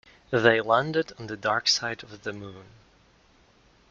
They 0.31 0.61
landed 0.61 1.11
on 1.19 1.27
the 1.27 1.37
dark 1.37 1.67
side 1.67 2.01
of 2.01 2.23
the 2.23 2.33
moon. 2.33 2.65